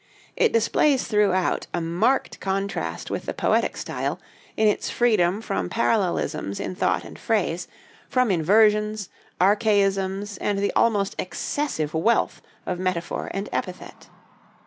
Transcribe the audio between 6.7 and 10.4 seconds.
thought and phrase, from inversions, archaisms,